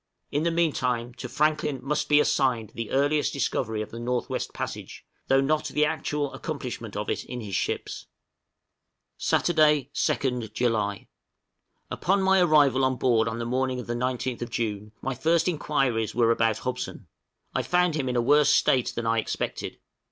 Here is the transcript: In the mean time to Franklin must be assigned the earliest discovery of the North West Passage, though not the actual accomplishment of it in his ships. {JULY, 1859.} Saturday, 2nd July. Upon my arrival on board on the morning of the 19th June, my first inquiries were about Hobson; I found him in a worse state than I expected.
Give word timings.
In 0.31 0.41
the 0.41 0.49
mean 0.49 0.73
time 0.73 1.13
to 1.19 1.29
Franklin 1.29 1.79
must 1.83 2.09
be 2.09 2.19
assigned 2.19 2.71
the 2.73 2.89
earliest 2.89 3.33
discovery 3.33 3.83
of 3.83 3.91
the 3.91 3.99
North 3.99 4.31
West 4.31 4.51
Passage, 4.51 5.05
though 5.27 5.41
not 5.41 5.65
the 5.67 5.85
actual 5.85 6.33
accomplishment 6.33 6.97
of 6.97 7.07
it 7.07 7.23
in 7.23 7.41
his 7.41 7.53
ships. 7.53 8.07
{JULY, 9.19 9.37
1859.} 9.93 9.93
Saturday, 9.93 10.41
2nd 10.49 10.53
July. 10.55 11.07
Upon 11.91 12.23
my 12.23 12.41
arrival 12.41 12.83
on 12.83 12.95
board 12.95 13.27
on 13.27 13.37
the 13.37 13.45
morning 13.45 13.79
of 13.79 13.85
the 13.85 13.93
19th 13.93 14.49
June, 14.49 14.91
my 15.03 15.13
first 15.13 15.47
inquiries 15.47 16.15
were 16.15 16.31
about 16.31 16.57
Hobson; 16.57 17.05
I 17.53 17.61
found 17.61 17.93
him 17.93 18.09
in 18.09 18.15
a 18.15 18.23
worse 18.23 18.49
state 18.49 18.93
than 18.95 19.05
I 19.05 19.19
expected. 19.19 19.77